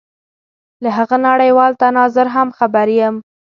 له 0.83 0.89
هغه 0.97 1.17
نړېوال 1.27 1.71
تناظر 1.81 2.27
هم 2.35 2.47
خبر 2.57 2.87
یم. 2.99 3.15